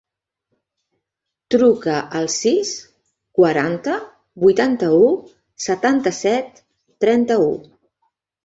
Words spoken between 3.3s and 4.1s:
quaranta,